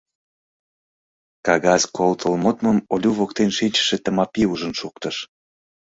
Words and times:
Кагаз 1.45 1.83
колтыл 1.95 2.33
модмым 2.43 2.77
Олю 2.93 3.11
воктен 3.19 3.49
шинчыше 3.57 3.97
Тымапи 4.03 4.43
ужын 4.51 4.73
шуктыш. 4.79 5.15